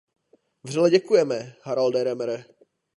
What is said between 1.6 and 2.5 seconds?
Haralde Rømere.